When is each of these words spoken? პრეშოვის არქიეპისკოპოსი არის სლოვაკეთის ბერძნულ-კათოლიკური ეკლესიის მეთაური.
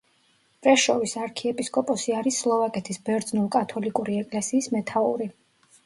პრეშოვის 0.67 1.13
არქიეპისკოპოსი 1.25 2.17
არის 2.21 2.41
სლოვაკეთის 2.45 3.01
ბერძნულ-კათოლიკური 3.11 4.21
ეკლესიის 4.27 4.77
მეთაური. 4.79 5.35